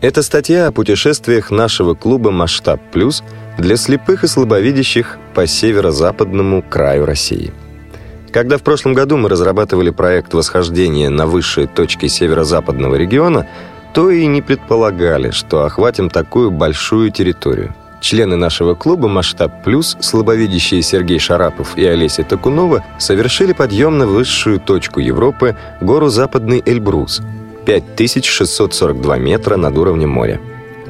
Это 0.00 0.22
статья 0.22 0.66
о 0.66 0.72
путешествиях 0.72 1.50
нашего 1.50 1.94
клуба 1.94 2.32
«Масштаб 2.32 2.80
Плюс» 2.90 3.22
для 3.58 3.76
слепых 3.76 4.24
и 4.24 4.26
слабовидящих 4.26 5.18
по 5.34 5.46
северо-западному 5.46 6.62
краю 6.62 7.04
России. 7.04 7.52
Когда 8.30 8.56
в 8.56 8.62
прошлом 8.62 8.94
году 8.94 9.16
мы 9.16 9.28
разрабатывали 9.28 9.90
проект 9.90 10.32
восхождения 10.34 11.10
на 11.10 11.26
высшие 11.26 11.66
точки 11.66 12.06
северо-западного 12.06 12.94
региона, 12.94 13.46
то 13.94 14.10
и 14.10 14.26
не 14.26 14.42
предполагали, 14.42 15.30
что 15.30 15.64
охватим 15.64 16.08
такую 16.10 16.50
большую 16.50 17.10
территорию. 17.10 17.74
Члены 18.00 18.36
нашего 18.36 18.74
клуба 18.74 19.08
«Масштаб 19.08 19.64
Плюс», 19.64 19.96
слабовидящие 20.00 20.82
Сергей 20.82 21.18
Шарапов 21.18 21.76
и 21.76 21.84
Олеся 21.84 22.22
Такунова, 22.22 22.84
совершили 22.98 23.52
подъем 23.52 23.98
на 23.98 24.06
высшую 24.06 24.60
точку 24.60 25.00
Европы, 25.00 25.56
гору 25.80 26.08
Западный 26.08 26.62
Эльбрус, 26.64 27.20
5642 27.66 29.18
метра 29.18 29.56
над 29.56 29.76
уровнем 29.76 30.10
моря. 30.10 30.40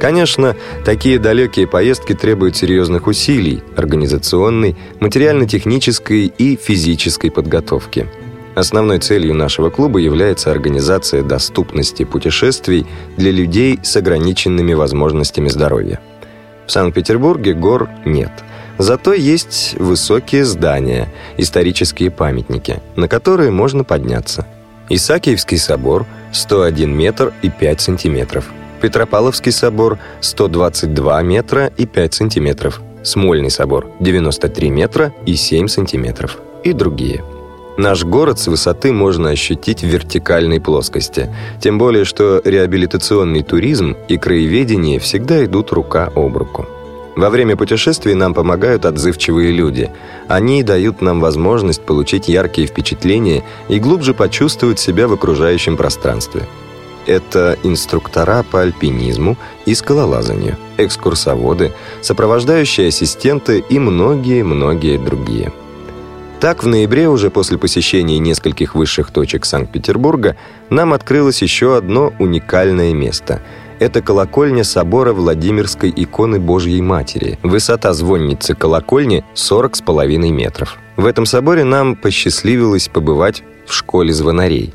Конечно, 0.00 0.54
такие 0.84 1.18
далекие 1.18 1.66
поездки 1.66 2.14
требуют 2.14 2.56
серьезных 2.56 3.06
усилий, 3.08 3.62
организационной, 3.76 4.76
материально-технической 5.00 6.26
и 6.26 6.56
физической 6.56 7.30
подготовки. 7.30 8.06
Основной 8.54 8.98
целью 8.98 9.34
нашего 9.34 9.70
клуба 9.70 9.98
является 9.98 10.50
организация 10.50 11.22
доступности 11.22 12.04
путешествий 12.04 12.86
для 13.16 13.30
людей 13.30 13.78
с 13.82 13.96
ограниченными 13.96 14.74
возможностями 14.74 15.48
здоровья. 15.48 16.00
В 16.66 16.72
Санкт-Петербурге 16.72 17.54
гор 17.54 17.88
нет. 18.04 18.30
Зато 18.78 19.14
есть 19.14 19.74
высокие 19.78 20.44
здания, 20.44 21.08
исторические 21.36 22.10
памятники, 22.10 22.80
на 22.94 23.08
которые 23.08 23.50
можно 23.50 23.82
подняться. 23.82 24.46
Исаакиевский 24.88 25.58
собор– 25.58 26.06
101 26.32 26.96
метр 26.96 27.32
и 27.42 27.50
5 27.50 27.80
сантиметров– 27.80 28.46
Петропавловский 28.80 29.52
собор 29.52 29.98
122 30.20 31.22
метра 31.22 31.66
и 31.76 31.86
5 31.86 32.14
сантиметров, 32.14 32.80
Смольный 33.02 33.50
собор 33.50 33.90
93 34.00 34.70
метра 34.70 35.12
и 35.26 35.34
7 35.34 35.68
сантиметров 35.68 36.38
и 36.64 36.72
другие. 36.72 37.24
Наш 37.76 38.04
город 38.04 38.38
с 38.40 38.48
высоты 38.48 38.92
можно 38.92 39.30
ощутить 39.30 39.82
в 39.82 39.86
вертикальной 39.86 40.60
плоскости, 40.60 41.32
тем 41.60 41.78
более 41.78 42.04
что 42.04 42.40
реабилитационный 42.44 43.42
туризм 43.42 43.96
и 44.08 44.16
краеведение 44.16 44.98
всегда 44.98 45.44
идут 45.44 45.72
рука 45.72 46.10
об 46.14 46.36
руку. 46.36 46.66
Во 47.16 47.30
время 47.30 47.56
путешествий 47.56 48.14
нам 48.14 48.34
помогают 48.34 48.84
отзывчивые 48.84 49.50
люди. 49.50 49.90
Они 50.28 50.62
дают 50.62 51.00
нам 51.00 51.20
возможность 51.20 51.82
получить 51.82 52.28
яркие 52.28 52.68
впечатления 52.68 53.42
и 53.68 53.80
глубже 53.80 54.14
почувствовать 54.14 54.78
себя 54.78 55.08
в 55.08 55.12
окружающем 55.12 55.76
пространстве– 55.76 56.46
это 57.08 57.58
инструктора 57.64 58.44
по 58.44 58.60
альпинизму 58.60 59.36
и 59.66 59.74
скалолазанию, 59.74 60.56
экскурсоводы, 60.76 61.72
сопровождающие 62.02 62.88
ассистенты 62.88 63.64
и 63.68 63.78
многие-многие 63.78 64.98
другие. 64.98 65.52
Так, 66.38 66.62
в 66.62 66.68
ноябре, 66.68 67.08
уже 67.08 67.30
после 67.30 67.58
посещения 67.58 68.20
нескольких 68.20 68.76
высших 68.76 69.10
точек 69.10 69.44
Санкт-Петербурга, 69.44 70.36
нам 70.70 70.92
открылось 70.92 71.42
еще 71.42 71.76
одно 71.76 72.12
уникальное 72.20 72.92
место. 72.92 73.42
Это 73.80 74.02
колокольня 74.02 74.62
собора 74.62 75.12
Владимирской 75.12 75.92
иконы 75.94 76.38
Божьей 76.38 76.80
Матери. 76.80 77.38
Высота 77.42 77.92
звонницы 77.92 78.54
колокольни 78.54 79.24
40,5 79.34 80.30
метров. 80.30 80.76
В 80.96 81.06
этом 81.06 81.26
соборе 81.26 81.64
нам 81.64 81.96
посчастливилось 81.96 82.88
побывать 82.88 83.42
в 83.66 83.72
школе 83.72 84.12
звонарей. 84.12 84.74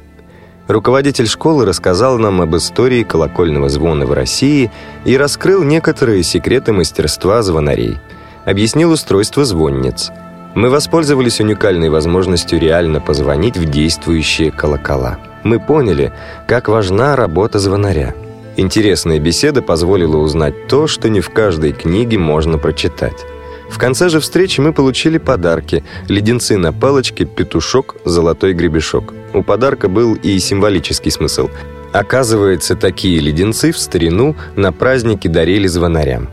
Руководитель 0.67 1.27
школы 1.27 1.65
рассказал 1.65 2.17
нам 2.17 2.41
об 2.41 2.55
истории 2.55 3.03
колокольного 3.03 3.67
звона 3.67 4.05
в 4.05 4.13
России 4.13 4.71
и 5.03 5.17
раскрыл 5.17 5.61
некоторые 5.63 6.23
секреты 6.23 6.71
мастерства 6.71 7.41
звонарей. 7.41 7.97
Объяснил 8.45 8.91
устройство 8.91 9.43
звонниц. 9.43 10.11
Мы 10.55 10.69
воспользовались 10.69 11.41
уникальной 11.41 11.89
возможностью 11.89 12.59
реально 12.59 13.01
позвонить 13.01 13.57
в 13.57 13.65
действующие 13.69 14.51
колокола. 14.51 15.19
Мы 15.43 15.59
поняли, 15.59 16.13
как 16.47 16.69
важна 16.69 17.17
работа 17.17 17.59
звонаря. 17.59 18.15
Интересная 18.55 19.19
беседа 19.19 19.61
позволила 19.61 20.17
узнать 20.17 20.67
то, 20.67 20.87
что 20.87 21.09
не 21.09 21.19
в 21.19 21.29
каждой 21.29 21.73
книге 21.73 22.19
можно 22.19 22.57
прочитать. 22.57 23.25
В 23.69 23.77
конце 23.79 24.07
же 24.07 24.19
встречи 24.21 24.61
мы 24.61 24.71
получили 24.71 25.17
подарки– 25.17 25.83
леденцы 26.07 26.57
на 26.57 26.71
палочке, 26.71 27.25
петушок, 27.25 27.95
золотой 28.05 28.53
гребешок. 28.53 29.13
У 29.33 29.41
подарка 29.41 29.87
был 29.89 30.13
и 30.15 30.37
символический 30.39 31.11
смысл. 31.11 31.49
Оказывается, 31.91 32.75
такие 32.75 33.19
леденцы 33.19 33.71
в 33.71 33.77
старину 33.77 34.35
на 34.55 34.71
праздники 34.71 35.27
дарили 35.27 35.67
звонарям. 35.67 36.29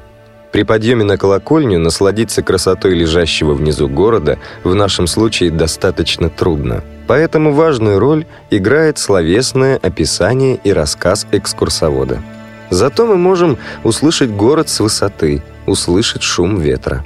При 0.53 0.65
подъеме 0.65 1.05
на 1.05 1.17
колокольню 1.17 1.79
насладиться 1.79 2.43
красотой 2.43 2.95
лежащего 2.95 3.55
внизу 3.55 3.89
города 3.89 4.39
в 4.65 4.75
нашем 4.75 5.07
случае 5.07 5.51
достаточно 5.51 6.29
трудно. 6.29 6.83
Поэтому 7.07 7.53
важную 7.53 7.99
роль 7.99 8.27
играет 8.51 8.99
словесное 8.99 9.77
описание 9.77 10.59
и 10.63 10.73
рассказ 10.73 11.27
экскурсовода. 11.31 12.21
Зато 12.71 13.07
мы 13.07 13.17
можем 13.17 13.59
услышать 13.85 14.31
город 14.31 14.69
с 14.69 14.81
высоты, 14.81 15.43
услышать 15.67 16.23
шум 16.23 16.59
ветра. 16.59 17.05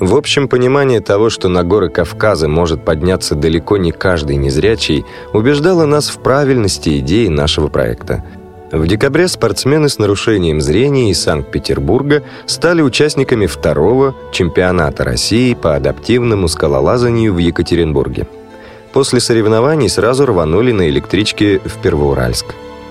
В 0.00 0.16
общем, 0.16 0.48
понимание 0.48 1.02
того, 1.02 1.28
что 1.28 1.50
на 1.50 1.62
горы 1.62 1.90
Кавказа 1.90 2.48
может 2.48 2.86
подняться 2.86 3.34
далеко 3.34 3.76
не 3.76 3.92
каждый 3.92 4.36
незрячий, 4.36 5.04
убеждало 5.34 5.84
нас 5.84 6.08
в 6.08 6.20
правильности 6.20 6.98
идеи 7.00 7.28
нашего 7.28 7.68
проекта. 7.68 8.24
В 8.72 8.86
декабре 8.86 9.28
спортсмены 9.28 9.90
с 9.90 9.98
нарушением 9.98 10.62
зрения 10.62 11.10
из 11.10 11.20
Санкт-Петербурга 11.20 12.22
стали 12.46 12.80
участниками 12.80 13.44
второго 13.44 14.14
чемпионата 14.32 15.04
России 15.04 15.52
по 15.52 15.76
адаптивному 15.76 16.48
скалолазанию 16.48 17.34
в 17.34 17.38
Екатеринбурге. 17.38 18.26
После 18.94 19.20
соревнований 19.20 19.90
сразу 19.90 20.24
рванули 20.24 20.72
на 20.72 20.88
электричке 20.88 21.60
в 21.62 21.76
Первоуральск. 21.82 22.46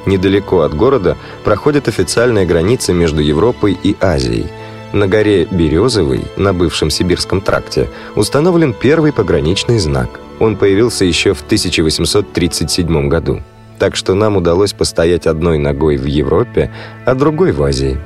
Недалеко 0.05 0.61
от 0.61 0.75
города 0.75 1.17
проходит 1.43 1.87
официальная 1.87 2.45
граница 2.45 2.93
между 2.93 3.19
Европой 3.23 3.75
и 3.81 3.95
Азией– 3.99 4.45
на 4.93 5.07
горе 5.07 5.45
Березовой, 5.45 6.21
на 6.37 6.53
бывшем 6.53 6.89
Сибирском 6.89 7.41
тракте, 7.41 7.89
установлен 8.15 8.73
первый 8.73 9.13
пограничный 9.13 9.79
знак. 9.79 10.19
Он 10.39 10.55
появился 10.55 11.05
еще 11.05 11.33
в 11.33 11.41
1837 11.41 13.09
году. 13.09 13.41
Так 13.77 13.95
что 13.95 14.13
нам 14.13 14.37
удалось 14.37 14.73
постоять 14.73 15.27
одной 15.27 15.57
ногой 15.57 15.97
в 15.97 16.05
Европе, 16.05 16.71
а 17.05 17.15
другой 17.15 17.51
в 17.51 17.63
Азии. 17.63 17.97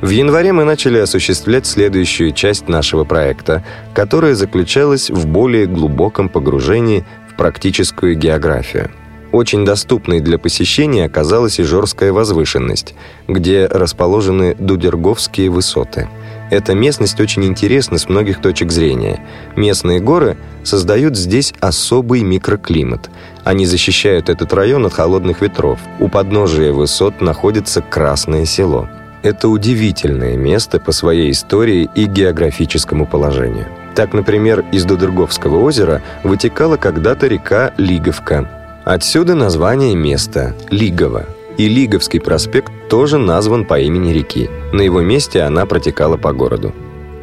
В 0.00 0.10
январе 0.10 0.52
мы 0.52 0.64
начали 0.64 0.98
осуществлять 0.98 1.66
следующую 1.66 2.32
часть 2.32 2.68
нашего 2.68 3.04
проекта, 3.04 3.64
которая 3.94 4.34
заключалась 4.34 5.08
в 5.08 5.26
более 5.26 5.66
глубоком 5.66 6.28
погружении 6.28 7.06
в 7.30 7.36
практическую 7.36 8.16
географию. 8.16 8.90
Очень 9.32 9.64
доступной 9.64 10.20
для 10.20 10.38
посещения 10.38 11.06
оказалась 11.06 11.58
Ижорская 11.58 12.12
возвышенность, 12.12 12.94
где 13.26 13.66
расположены 13.66 14.54
Дудерговские 14.58 15.48
высоты– 15.48 16.08
эта 16.50 16.74
местность 16.74 17.20
очень 17.20 17.44
интересна 17.44 17.98
с 17.98 18.08
многих 18.08 18.40
точек 18.40 18.70
зрения. 18.70 19.20
Местные 19.56 20.00
горы 20.00 20.36
создают 20.62 21.16
здесь 21.16 21.52
особый 21.60 22.22
микроклимат. 22.22 23.10
Они 23.44 23.66
защищают 23.66 24.28
этот 24.28 24.52
район 24.52 24.86
от 24.86 24.92
холодных 24.92 25.40
ветров. 25.40 25.78
У 26.00 26.08
подножия 26.08 26.72
высот 26.72 27.20
находится 27.20 27.82
Красное 27.82 28.44
село. 28.44 28.88
Это 29.22 29.48
удивительное 29.48 30.36
место 30.36 30.78
по 30.78 30.92
своей 30.92 31.30
истории 31.30 31.88
и 31.94 32.04
географическому 32.04 33.06
положению. 33.06 33.66
Так, 33.94 34.12
например, 34.12 34.64
из 34.70 34.84
Дудерговского 34.84 35.60
озера 35.60 36.02
вытекала 36.24 36.76
когда-то 36.76 37.26
река 37.26 37.72
Лиговка. 37.78 38.48
Отсюда 38.84 39.34
название 39.34 39.94
места– 39.94 40.54
Лигово. 40.70 41.24
И 41.56 41.68
Лиговский 41.68 42.20
проспект 42.20 42.72
тоже 42.88 43.18
назван 43.18 43.64
по 43.64 43.78
имени 43.78 44.12
реки. 44.12 44.50
На 44.72 44.80
его 44.80 45.00
месте 45.02 45.42
она 45.42 45.66
протекала 45.66 46.16
по 46.16 46.32
городу. 46.32 46.74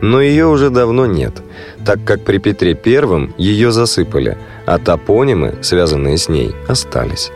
Но 0.01 0.21
ее 0.21 0.47
уже 0.47 0.69
давно 0.69 1.05
нет, 1.05 1.43
так 1.85 2.03
как 2.03 2.23
при 2.23 2.39
Петре 2.39 2.73
Первом 2.73 3.35
ее 3.37 3.71
засыпали, 3.71 4.37
а 4.65 4.79
топонимы, 4.79 5.55
связанные 5.61 6.17
с 6.17 6.27
ней, 6.27 6.55
остались. 6.67 7.31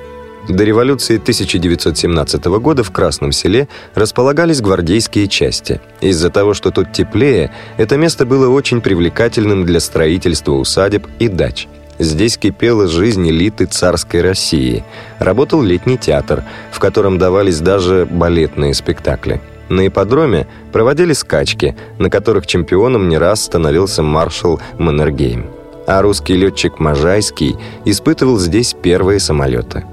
До 0.49 0.63
революции 0.63 1.17
1917 1.17 2.45
года 2.45 2.83
в 2.83 2.91
Красном 2.91 3.31
селе 3.31 3.67
располагались 3.93 4.61
гвардейские 4.61 5.27
части. 5.27 5.81
Из-за 6.01 6.29
того, 6.29 6.53
что 6.53 6.71
тут 6.71 6.91
теплее, 6.93 7.51
это 7.77 7.97
место 7.97 8.25
было 8.25 8.49
очень 8.49 8.81
привлекательным 8.81 9.65
для 9.65 9.79
строительства 9.79 10.53
усадеб 10.53 11.07
и 11.19 11.27
дач– 11.27 11.67
Здесь 11.97 12.37
кипела 12.37 12.87
жизнь 12.87 13.27
элиты 13.29 13.65
царской 13.65 14.21
России. 14.21 14.83
Работал 15.19 15.61
летний 15.61 15.97
театр, 15.97 16.43
в 16.71 16.79
котором 16.79 17.17
давались 17.17 17.59
даже 17.59 18.05
балетные 18.09 18.73
спектакли. 18.73 19.41
На 19.69 19.87
ипподроме 19.87 20.47
проводили 20.71 21.13
скачки, 21.13 21.75
на 21.97 22.09
которых 22.09 22.47
чемпионом 22.47 23.07
не 23.07 23.17
раз 23.17 23.45
становился 23.45 24.03
маршал 24.03 24.59
Маннергейм. 24.77 25.47
А 25.87 26.01
русский 26.01 26.35
летчик 26.35 26.79
Можайский 26.79 27.55
испытывал 27.85 28.39
здесь 28.39 28.75
первые 28.79 29.19
самолеты. 29.19 29.85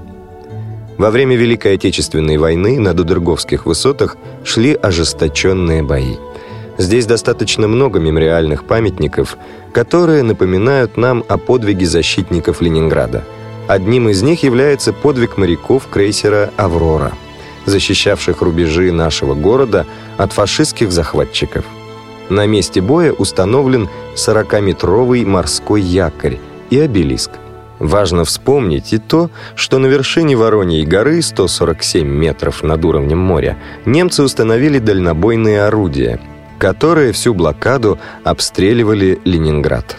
Во 0.97 1.09
время 1.09 1.35
Великой 1.35 1.75
Отечественной 1.75 2.37
войны 2.37 2.79
на 2.79 2.93
Дудерговских 2.93 3.65
высотах 3.65 4.17
шли 4.43 4.73
ожесточенные 4.73 5.81
бои. 5.83 6.15
Здесь 6.77 7.05
достаточно 7.05 7.67
много 7.67 7.99
мемориальных 7.99 8.65
памятников, 8.65 9.37
которые 9.73 10.23
напоминают 10.23 10.97
нам 10.97 11.23
о 11.27 11.37
подвиге 11.37 11.85
защитников 11.85 12.61
Ленинграда. 12.61 13.23
Одним 13.67 14.09
из 14.09 14.23
них 14.23 14.43
является 14.43 14.91
подвиг 14.91 15.37
моряков 15.37 15.87
крейсера 15.87 16.51
«Аврора», 16.57 17.13
защищавших 17.65 18.41
рубежи 18.41 18.91
нашего 18.91 19.35
города 19.35 19.85
от 20.17 20.33
фашистских 20.33 20.91
захватчиков. 20.91 21.63
На 22.29 22.47
месте 22.47 22.81
боя 22.81 23.13
установлен 23.13 23.87
40-метровый 24.15 25.25
морской 25.25 25.81
якорь 25.81 26.39
и 26.71 26.79
обелиск. 26.79 27.31
Важно 27.79 28.25
вспомнить 28.25 28.93
и 28.93 28.97
то, 28.97 29.29
что 29.55 29.77
на 29.77 29.87
вершине 29.87 30.35
Вороньей 30.35 30.85
горы, 30.85 31.21
147 31.21 32.07
метров 32.07 32.63
над 32.63 32.83
уровнем 32.83 33.19
моря, 33.19 33.57
немцы 33.85 34.23
установили 34.23 34.79
дальнобойные 34.79 35.63
орудия– 35.63 36.19
которые 36.63 37.11
всю 37.11 37.33
блокаду 37.33 37.99
обстреливали 38.23 39.19
Ленинград. 39.25 39.97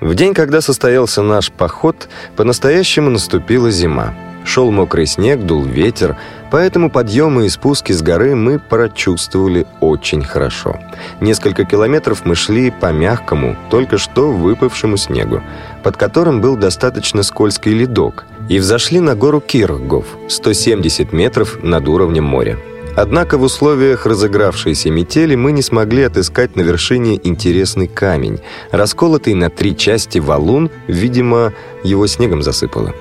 В 0.00 0.14
день, 0.14 0.34
когда 0.34 0.60
состоялся 0.60 1.20
наш 1.20 1.50
поход, 1.50 2.08
по-настоящему 2.36 3.10
наступила 3.10 3.72
зима. 3.72 4.14
Шел 4.44 4.70
мокрый 4.70 5.06
снег, 5.06 5.40
дул 5.40 5.64
ветер, 5.64 6.16
поэтому 6.52 6.90
подъемы 6.90 7.46
и 7.46 7.48
спуски 7.48 7.92
с 7.92 8.02
горы 8.02 8.36
мы 8.36 8.60
прочувствовали 8.60 9.66
очень 9.80 10.22
хорошо. 10.22 10.78
Несколько 11.20 11.64
километров 11.64 12.24
мы 12.24 12.36
шли 12.36 12.70
по 12.70 12.92
мягкому, 12.92 13.56
только 13.68 13.98
что 13.98 14.30
выпавшему 14.30 14.96
снегу, 14.96 15.42
под 15.82 15.96
которым 15.96 16.40
был 16.40 16.54
достаточно 16.54 17.24
скользкий 17.24 17.72
ледок, 17.72 18.26
и 18.48 18.60
взошли 18.60 19.00
на 19.00 19.16
гору 19.16 19.40
Киргов, 19.40 20.06
170 20.28 21.12
метров 21.12 21.64
над 21.64 21.88
уровнем 21.88 22.26
моря. 22.26 22.58
Однако 22.96 23.38
в 23.38 23.42
условиях 23.42 24.04
разыгравшейся 24.06 24.90
метели 24.90 25.34
мы 25.34 25.52
не 25.52 25.62
смогли 25.62 26.02
отыскать 26.02 26.56
на 26.56 26.62
вершине 26.62 27.20
интересный 27.22 27.86
камень, 27.86 28.40
расколотый 28.72 29.34
на 29.34 29.48
три 29.48 29.76
части 29.76 30.18
валун, 30.18 30.70
видимо, 30.88 31.52
его 31.84 32.06
снегом 32.06 32.42
засыпало. 32.42 32.92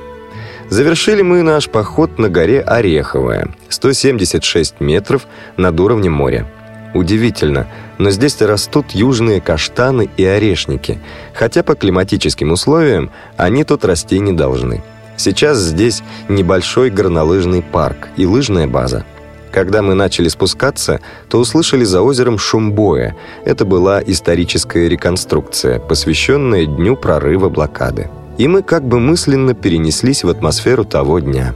Завершили 0.69 1.23
мы 1.23 1.41
наш 1.41 1.67
поход 1.69 2.19
на 2.19 2.29
горе 2.29 2.61
Ореховая, 2.61 3.49
176 3.69 4.79
метров 4.79 5.25
над 5.57 5.79
уровнем 5.79 6.13
моря. 6.13 6.45
Удивительно, 6.93 7.67
но 7.97 8.11
здесь 8.11 8.39
растут 8.41 8.91
южные 8.91 9.41
каштаны 9.41 10.09
и 10.17 10.23
орешники, 10.23 10.99
хотя 11.33 11.63
по 11.63 11.75
климатическим 11.75 12.51
условиям 12.51 13.09
они 13.37 13.63
тут 13.63 13.85
расти 13.85 14.19
не 14.19 14.33
должны. 14.33 14.83
Сейчас 15.17 15.57
здесь 15.57 16.03
небольшой 16.29 16.91
горнолыжный 16.91 17.63
парк 17.63 18.07
и 18.15 18.25
лыжная 18.27 18.67
база– 18.67 19.03
когда 19.51 19.81
мы 19.81 19.93
начали 19.93 20.27
спускаться, 20.27 20.99
то 21.29 21.39
услышали 21.39 21.83
за 21.83 22.01
озером 22.01 22.37
шум 22.37 22.71
боя. 22.73 23.15
Это 23.45 23.65
была 23.65 24.01
историческая 24.05 24.87
реконструкция, 24.89 25.79
посвященная 25.79 26.65
дню 26.65 26.95
прорыва 26.95 27.49
блокады. 27.49 28.09
И 28.37 28.47
мы 28.47 28.63
как 28.63 28.83
бы 28.87 28.99
мысленно 28.99 29.53
перенеслись 29.53 30.23
в 30.23 30.29
атмосферу 30.29 30.85
того 30.85 31.19
дня. 31.19 31.55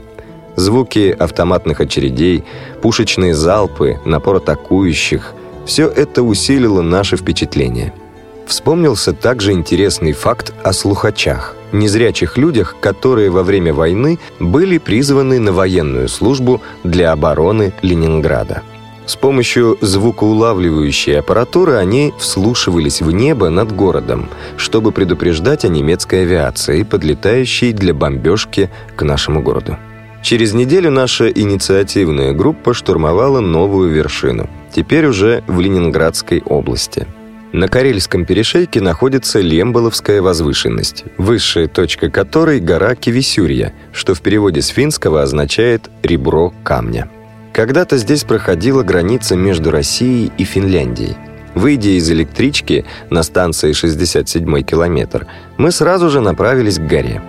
Звуки 0.56 1.14
автоматных 1.18 1.80
очередей, 1.80 2.44
пушечные 2.82 3.34
залпы, 3.34 3.98
напор 4.04 4.36
атакующих– 4.36 5.32
все 5.66 5.88
это 5.88 6.22
усилило 6.22 6.82
наше 6.82 7.16
впечатление– 7.16 7.92
Вспомнился 8.46 9.12
также 9.12 9.52
интересный 9.52 10.12
факт 10.12 10.52
о 10.62 10.72
слухачах, 10.72 11.56
незрячих 11.72 12.36
людях, 12.36 12.76
которые 12.80 13.30
во 13.30 13.42
время 13.42 13.72
войны 13.72 14.18
были 14.38 14.78
призваны 14.78 15.38
на 15.40 15.52
военную 15.52 16.08
службу 16.08 16.60
для 16.84 17.12
обороны 17.12 17.72
Ленинграда. 17.82 18.62
С 19.06 19.16
помощью 19.16 19.76
звукоулавливающей 19.82 21.18
аппаратуры 21.18 21.74
они 21.74 22.14
вслушивались 22.18 23.02
в 23.02 23.10
небо 23.10 23.50
над 23.50 23.70
городом, 23.74 24.28
чтобы 24.56 24.92
предупреждать 24.92 25.64
о 25.66 25.68
немецкой 25.68 26.22
авиации, 26.22 26.84
подлетающей 26.84 27.72
для 27.72 27.92
бомбежки 27.92 28.70
к 28.96 29.02
нашему 29.02 29.42
городу. 29.42 29.76
Через 30.22 30.54
неделю 30.54 30.90
наша 30.90 31.28
инициативная 31.28 32.32
группа 32.32 32.72
штурмовала 32.72 33.40
новую 33.40 33.90
вершину, 33.90 34.48
теперь 34.74 35.06
уже 35.06 35.44
в 35.46 35.60
Ленинградской 35.60 36.42
области– 36.46 37.06
на 37.54 37.68
Карельском 37.68 38.24
перешейке 38.24 38.80
находится 38.80 39.38
Лемболовская 39.38 40.20
возвышенность, 40.20 41.04
высшая 41.18 41.68
точка 41.68 42.10
которой– 42.10 42.58
гора 42.60 42.96
Кивисюрья, 42.96 43.72
что 43.92 44.14
в 44.14 44.22
переводе 44.22 44.60
с 44.60 44.66
финского 44.66 45.22
означает 45.22 45.88
«ребро 46.02 46.52
камня». 46.64 47.08
Когда-то 47.52 47.96
здесь 47.96 48.24
проходила 48.24 48.82
граница 48.82 49.36
между 49.36 49.70
Россией 49.70 50.32
и 50.36 50.42
Финляндией. 50.42 51.16
Выйдя 51.54 51.90
из 51.90 52.10
электрички 52.10 52.84
на 53.10 53.22
станции 53.22 53.70
67-й 53.70 54.64
километр, 54.64 55.28
мы 55.56 55.70
сразу 55.70 56.10
же 56.10 56.20
направились 56.20 56.80
к 56.80 56.86
горе. 56.88 57.22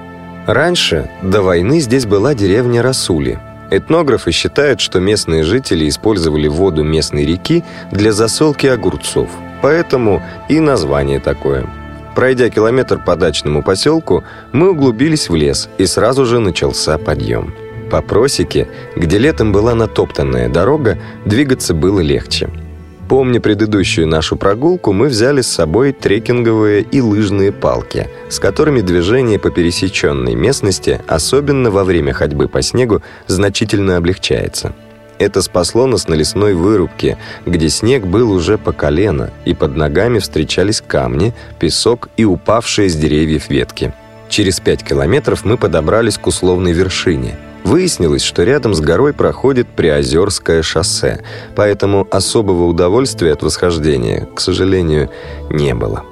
Раньше, 0.48 1.08
до 1.22 1.44
войны, 1.44 1.80
здесь 1.80 2.08
была 2.08 2.34
деревня 2.34 2.82
Расули. 2.82 3.40
Этнографы 3.72 4.32
считают, 4.32 4.80
что 4.80 5.00
местные 5.00 5.44
жители 5.44 5.90
использовали 5.90 6.48
воду 6.48 6.84
местной 6.84 7.26
реки 7.26 7.64
для 7.92 8.12
засолки 8.12 8.68
огурцов, 8.68 9.30
поэтому 9.62 10.22
и 10.50 10.60
название 10.60 11.20
такое. 11.20 11.68
Пройдя 12.16 12.50
километр 12.50 13.00
по 13.04 13.16
дачному 13.16 13.62
поселку, 13.62 14.24
мы 14.54 14.72
углубились 14.72 15.30
в 15.30 15.36
лес, 15.36 15.70
и 15.78 15.86
сразу 15.86 16.26
же 16.26 16.40
начался 16.40 16.98
подъем. 16.98 17.54
По 17.92 18.02
просеке, 18.02 18.68
где 18.96 19.18
летом 19.18 19.52
была 19.52 19.76
натоптанная 19.76 20.50
дорога, 20.50 20.98
двигаться 21.26 21.74
было 21.74 22.00
легче– 22.00 22.50
Помня 23.08 23.40
предыдущую 23.40 24.08
нашу 24.08 24.36
прогулку, 24.36 24.92
мы 24.92 25.08
взяли 25.08 25.42
с 25.42 25.48
собой 25.48 25.92
трекинговые 25.92 26.82
и 26.82 27.02
лыжные 27.02 27.52
палки, 27.52 28.10
с 28.30 28.40
которыми 28.40 28.82
движение 28.82 29.38
по 29.38 29.52
пересеченной 29.52 30.34
местности, 30.34 31.02
особенно 31.08 31.70
во 31.70 31.84
время 31.84 32.14
ходьбы 32.14 32.48
по 32.48 32.64
снегу, 32.64 33.04
значительно 33.28 33.98
облегчается. 33.98 34.74
Это 35.20 35.44
спасло 35.44 35.86
нас 35.86 36.08
на 36.08 36.16
лесной 36.16 36.56
вырубке, 36.56 37.18
где 37.46 37.70
снег 37.70 38.06
был 38.06 38.32
уже 38.32 38.58
по 38.58 38.72
колено, 38.74 39.30
и 39.46 39.54
под 39.54 39.76
ногами 39.76 40.18
встречались 40.18 40.82
камни, 40.82 41.34
песок 41.60 42.10
и 42.18 42.26
упавшие 42.26 42.90
с 42.90 42.96
деревьев 42.96 43.50
ветки. 43.50 43.94
Через 44.30 44.60
пять 44.60 44.84
километров 44.84 45.46
мы 45.46 45.58
подобрались 45.58 46.18
к 46.18 46.26
условной 46.26 46.74
вершине– 46.74 47.38
Выяснилось, 47.66 48.22
что 48.22 48.44
рядом 48.44 48.76
с 48.76 48.80
горой 48.80 49.12
проходит 49.12 49.68
Приозерское 49.68 50.62
шоссе, 50.62 51.24
поэтому 51.56 52.08
особого 52.12 52.66
удовольствия 52.66 53.34
от 53.34 53.42
восхождения, 53.42 54.28
к 54.36 54.40
сожалению, 54.40 55.10
не 55.50 55.74
было. 55.74 56.04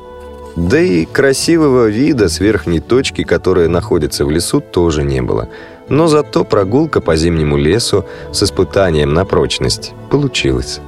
Да 0.55 0.79
и 0.79 1.05
красивого 1.05 1.89
вида 1.89 2.27
с 2.27 2.39
верхней 2.39 2.79
точки, 2.79 3.23
которая 3.23 3.67
находится 3.67 4.25
в 4.25 4.31
лесу, 4.31 4.61
тоже 4.61 5.03
не 5.03 5.21
было. 5.21 5.47
Но 5.89 6.07
зато 6.07 6.43
прогулка 6.43 7.01
по 7.01 7.15
зимнему 7.15 7.55
лесу 7.55 8.03
с 8.31 8.41
испытанием 8.41 9.13
на 9.13 9.23
прочность 9.23 9.93
получилась. 10.09 10.79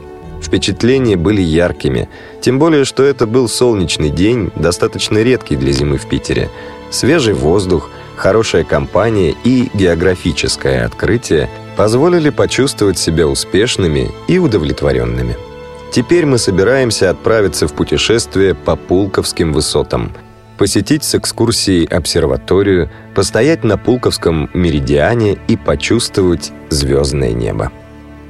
Впечатления 0.41 1.15
были 1.15 1.41
яркими, 1.41 2.09
тем 2.41 2.57
более, 2.57 2.85
что 2.85 3.03
это 3.03 3.27
был 3.27 3.47
солнечный 3.47 4.09
день, 4.09 4.51
достаточно 4.55 5.19
редкий 5.21 5.57
для 5.57 5.71
зимы 5.71 5.97
в 5.99 6.09
Питере. 6.09 6.49
Свежий 6.89 7.35
воздух– 7.35 7.91
хорошая 8.15 8.63
компания 8.63 9.35
и 9.43 9.69
географическое 9.73 10.85
открытие 10.85 11.49
позволили 11.75 12.29
почувствовать 12.29 12.97
себя 12.97 13.27
успешными 13.27 14.11
и 14.27 14.39
удовлетворенными. 14.39 15.35
Теперь 15.91 16.25
мы 16.25 16.37
собираемся 16.37 17.09
отправиться 17.09 17.67
в 17.67 17.73
путешествие 17.73 18.55
по 18.55 18.75
Пулковским 18.75 19.53
высотам, 19.53 20.11
посетить 20.57 21.03
с 21.03 21.15
экскурсией 21.15 21.85
обсерваторию, 21.85 22.89
постоять 23.13 23.63
на 23.63 23.77
Пулковском 23.77 24.49
меридиане 24.53 25.37
и 25.47 25.57
почувствовать 25.57 26.51
звездное 26.69 27.33
небо. 27.33 27.71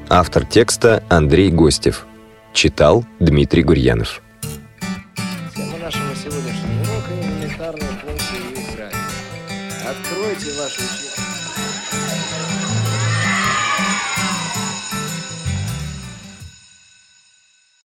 Автор 0.10 0.46
текста 0.46 1.04
Андрей 1.10 1.50
Гостев. 1.50 2.06
Читал 2.54 3.04
Дмитрий 3.20 3.64
Гурьянов. 3.64 4.22